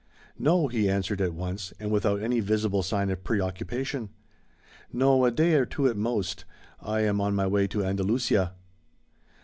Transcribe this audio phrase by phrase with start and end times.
[0.39, 4.09] "No," he answered at once, and without any visible sign of preoccupation.
[4.91, 6.43] "No, a day or two at most;
[6.81, 8.55] I am on my way to Andalucia."